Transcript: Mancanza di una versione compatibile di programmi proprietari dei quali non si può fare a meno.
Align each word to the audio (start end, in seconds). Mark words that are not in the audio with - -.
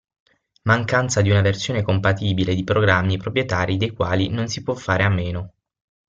Mancanza 0.63 1.21
di 1.21 1.29
una 1.29 1.41
versione 1.41 1.83
compatibile 1.83 2.55
di 2.55 2.63
programmi 2.63 3.17
proprietari 3.17 3.77
dei 3.77 3.91
quali 3.91 4.29
non 4.29 4.47
si 4.47 4.63
può 4.63 4.73
fare 4.73 5.03
a 5.03 5.09
meno. 5.09 5.53